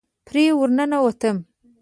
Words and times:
پرې 0.27 0.43
ورننوتم. 0.59 1.37